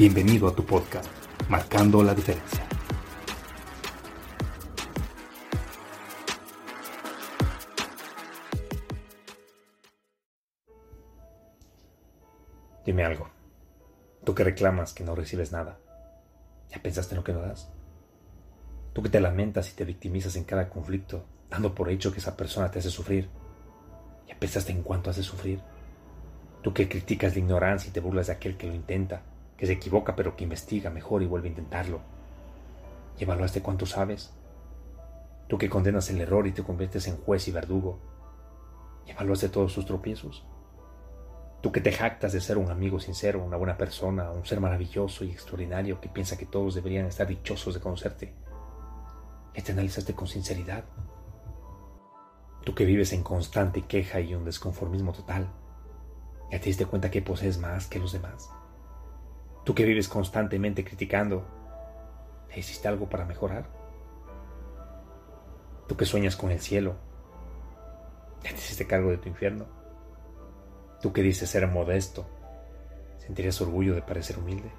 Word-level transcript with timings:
Bienvenido 0.00 0.48
a 0.48 0.54
tu 0.54 0.64
podcast, 0.64 1.10
Marcando 1.50 2.02
la 2.02 2.14
Diferencia. 2.14 2.66
Dime 12.86 13.04
algo. 13.04 13.28
Tú 14.24 14.34
que 14.34 14.42
reclamas 14.42 14.94
que 14.94 15.04
no 15.04 15.14
recibes 15.14 15.52
nada. 15.52 15.78
¿Ya 16.70 16.80
pensaste 16.80 17.14
en 17.14 17.18
lo 17.18 17.24
que 17.24 17.34
no 17.34 17.42
das? 17.42 17.70
Tú 18.94 19.02
que 19.02 19.10
te 19.10 19.20
lamentas 19.20 19.70
y 19.70 19.76
te 19.76 19.84
victimizas 19.84 20.34
en 20.36 20.44
cada 20.44 20.70
conflicto, 20.70 21.26
dando 21.50 21.74
por 21.74 21.90
hecho 21.90 22.10
que 22.10 22.20
esa 22.20 22.38
persona 22.38 22.70
te 22.70 22.78
hace 22.78 22.90
sufrir. 22.90 23.28
¿Ya 24.26 24.34
pensaste 24.38 24.72
en 24.72 24.82
cuánto 24.82 25.10
hace 25.10 25.22
sufrir? 25.22 25.60
Tú 26.62 26.72
que 26.72 26.88
criticas 26.88 27.34
la 27.34 27.40
ignorancia 27.40 27.90
y 27.90 27.92
te 27.92 28.00
burlas 28.00 28.28
de 28.28 28.32
aquel 28.32 28.56
que 28.56 28.66
lo 28.66 28.74
intenta, 28.74 29.24
que 29.60 29.66
se 29.66 29.74
equivoca 29.74 30.16
pero 30.16 30.36
que 30.36 30.44
investiga 30.44 30.88
mejor 30.88 31.22
y 31.22 31.26
vuelve 31.26 31.48
a 31.48 31.50
intentarlo. 31.50 32.00
¿Y 33.18 33.24
evaluaste 33.24 33.60
cuánto 33.60 33.84
sabes? 33.84 34.32
Tú 35.48 35.58
que 35.58 35.68
condenas 35.68 36.08
el 36.08 36.18
error 36.22 36.46
y 36.46 36.52
te 36.52 36.64
conviertes 36.64 37.06
en 37.08 37.18
juez 37.18 37.46
y 37.46 37.52
verdugo. 37.52 37.98
¿Y 39.06 39.10
evaluaste 39.10 39.50
todos 39.50 39.74
sus 39.74 39.84
tropiezos? 39.84 40.46
Tú 41.60 41.72
que 41.72 41.82
te 41.82 41.92
jactas 41.92 42.32
de 42.32 42.40
ser 42.40 42.56
un 42.56 42.70
amigo 42.70 43.00
sincero, 43.00 43.44
una 43.44 43.58
buena 43.58 43.76
persona, 43.76 44.30
un 44.30 44.46
ser 44.46 44.60
maravilloso 44.60 45.26
y 45.26 45.30
extraordinario 45.30 46.00
que 46.00 46.08
piensa 46.08 46.38
que 46.38 46.46
todos 46.46 46.74
deberían 46.74 47.04
estar 47.04 47.26
dichosos 47.26 47.74
de 47.74 47.80
conocerte. 47.80 48.32
¿Y 49.54 49.60
te 49.60 49.72
analizaste 49.72 50.14
con 50.14 50.26
sinceridad? 50.26 50.84
Tú 52.64 52.74
que 52.74 52.86
vives 52.86 53.12
en 53.12 53.22
constante 53.22 53.82
queja 53.82 54.20
y 54.20 54.34
un 54.34 54.46
desconformismo 54.46 55.12
total. 55.12 55.50
¿Ya 56.50 56.58
te 56.58 56.64
diste 56.66 56.86
cuenta 56.86 57.10
que 57.10 57.20
posees 57.20 57.58
más 57.58 57.86
que 57.86 57.98
los 57.98 58.12
demás? 58.12 58.48
Tú 59.64 59.74
que 59.74 59.84
vives 59.84 60.08
constantemente 60.08 60.84
criticando, 60.84 61.44
¿te 62.48 62.60
hiciste 62.60 62.88
algo 62.88 63.08
para 63.08 63.24
mejorar? 63.24 63.66
Tú 65.86 65.96
que 65.96 66.06
sueñas 66.06 66.36
con 66.36 66.50
el 66.50 66.60
cielo, 66.60 66.96
¿ya 68.42 68.50
te 68.50 68.56
hiciste 68.56 68.86
cargo 68.86 69.10
de 69.10 69.18
tu 69.18 69.28
infierno? 69.28 69.66
Tú 71.02 71.12
que 71.12 71.22
dices 71.22 71.50
ser 71.50 71.66
modesto, 71.66 72.26
¿sentirías 73.18 73.60
orgullo 73.60 73.94
de 73.94 74.02
parecer 74.02 74.38
humilde? 74.38 74.70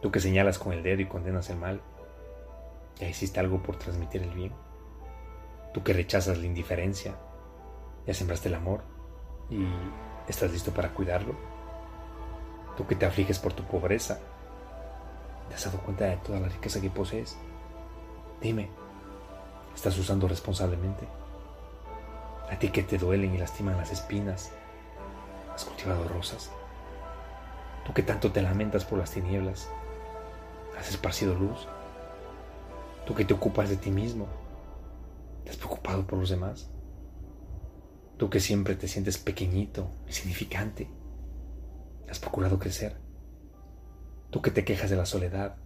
Tú 0.00 0.10
que 0.10 0.20
señalas 0.20 0.58
con 0.58 0.72
el 0.72 0.82
dedo 0.82 1.02
y 1.02 1.06
condenas 1.06 1.50
el 1.50 1.56
mal, 1.56 1.82
¿ya 2.96 3.08
hiciste 3.08 3.40
algo 3.40 3.62
por 3.62 3.76
transmitir 3.76 4.22
el 4.22 4.34
bien? 4.34 4.52
Tú 5.74 5.82
que 5.82 5.92
rechazas 5.92 6.38
la 6.38 6.46
indiferencia, 6.46 7.16
¿ya 8.06 8.14
sembraste 8.14 8.48
el 8.48 8.54
amor? 8.54 8.82
Y 9.50 9.66
¿Estás 10.30 10.52
listo 10.52 10.70
para 10.70 10.94
cuidarlo? 10.94 11.34
Tú 12.80 12.86
que 12.86 12.96
te 12.96 13.04
afliges 13.04 13.38
por 13.38 13.52
tu 13.52 13.62
pobreza, 13.64 14.18
¿te 15.50 15.54
has 15.54 15.66
dado 15.66 15.80
cuenta 15.80 16.06
de 16.06 16.16
toda 16.16 16.40
la 16.40 16.48
riqueza 16.48 16.80
que 16.80 16.88
posees? 16.88 17.36
Dime, 18.40 18.70
¿estás 19.74 19.98
usando 19.98 20.26
responsablemente? 20.26 21.06
A 22.50 22.58
ti 22.58 22.70
que 22.70 22.82
te 22.82 22.96
duelen 22.96 23.34
y 23.34 23.36
lastiman 23.36 23.76
las 23.76 23.92
espinas, 23.92 24.50
¿has 25.54 25.66
cultivado 25.66 26.08
rosas? 26.08 26.50
Tú 27.84 27.92
que 27.92 28.02
tanto 28.02 28.32
te 28.32 28.40
lamentas 28.40 28.86
por 28.86 28.98
las 28.98 29.10
tinieblas, 29.10 29.68
¿has 30.78 30.88
esparcido 30.88 31.34
luz? 31.34 31.68
Tú 33.04 33.14
que 33.14 33.26
te 33.26 33.34
ocupas 33.34 33.68
de 33.68 33.76
ti 33.76 33.90
mismo, 33.90 34.26
¿te 35.44 35.50
has 35.50 35.58
preocupado 35.58 36.06
por 36.06 36.18
los 36.18 36.30
demás? 36.30 36.70
Tú 38.16 38.30
que 38.30 38.40
siempre 38.40 38.74
te 38.74 38.88
sientes 38.88 39.18
pequeñito, 39.18 39.86
insignificante, 40.06 40.88
has 42.10 42.18
procurado 42.18 42.58
crecer. 42.58 42.96
Tú 44.30 44.42
que 44.42 44.50
te 44.50 44.64
quejas 44.64 44.90
de 44.90 44.96
la 44.96 45.06
soledad, 45.06 45.56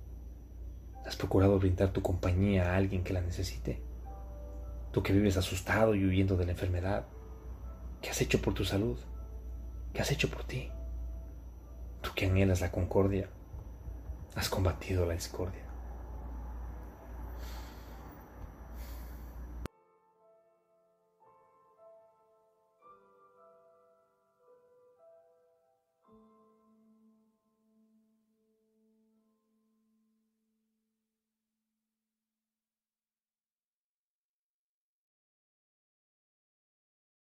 has 1.06 1.16
procurado 1.16 1.58
brindar 1.58 1.92
tu 1.92 2.02
compañía 2.02 2.72
a 2.72 2.76
alguien 2.76 3.02
que 3.02 3.12
la 3.12 3.20
necesite. 3.20 3.82
Tú 4.92 5.02
que 5.02 5.12
vives 5.12 5.36
asustado 5.36 5.94
y 5.94 6.04
huyendo 6.04 6.36
de 6.36 6.46
la 6.46 6.52
enfermedad, 6.52 7.06
¿qué 8.00 8.10
has 8.10 8.20
hecho 8.20 8.40
por 8.40 8.54
tu 8.54 8.64
salud? 8.64 8.98
¿Qué 9.92 10.02
has 10.02 10.10
hecho 10.12 10.28
por 10.28 10.44
ti? 10.44 10.70
Tú 12.00 12.10
que 12.14 12.26
anhelas 12.26 12.60
la 12.60 12.70
concordia, 12.70 13.28
has 14.34 14.48
combatido 14.48 15.06
la 15.06 15.14
discordia. 15.14 15.63